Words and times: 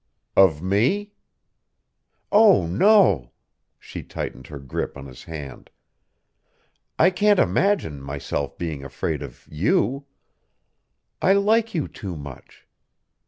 "Of 0.35 0.63
me?" 0.63 1.11
"Oh, 2.31 2.65
no," 2.65 3.33
she 3.77 4.01
tightened 4.01 4.47
her 4.47 4.57
grip 4.57 4.97
on 4.97 5.05
his 5.05 5.25
hand. 5.25 5.69
"I 6.97 7.11
can't 7.11 7.37
imagine 7.37 8.01
myself 8.01 8.57
being 8.57 8.83
afraid 8.83 9.21
of 9.21 9.47
you. 9.51 10.07
I 11.21 11.33
like 11.33 11.75
you 11.75 11.87
too 11.87 12.15
much. 12.15 12.65